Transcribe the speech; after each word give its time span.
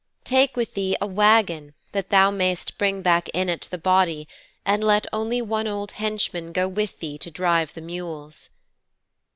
Take 0.23 0.57
with 0.57 0.73
thee 0.73 0.97
a 0.99 1.05
wagon 1.05 1.75
that 1.91 2.09
thou 2.09 2.31
mayst 2.31 2.79
bring 2.79 3.03
back 3.03 3.29
in 3.35 3.49
it 3.49 3.67
the 3.69 3.77
body, 3.77 4.27
and 4.65 4.83
let 4.83 5.05
only 5.13 5.43
one 5.43 5.67
old 5.67 5.91
henchman 5.91 6.53
go 6.53 6.67
with 6.67 6.97
thee 6.97 7.19
to 7.19 7.29
drive 7.29 7.75
the 7.75 7.81
mules."' 7.81 8.49